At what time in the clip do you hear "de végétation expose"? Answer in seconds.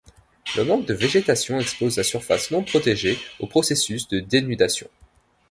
0.87-1.97